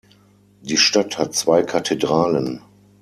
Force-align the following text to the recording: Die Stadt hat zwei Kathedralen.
Die 0.63 0.77
Stadt 0.77 1.19
hat 1.19 1.35
zwei 1.35 1.61
Kathedralen. 1.61 2.63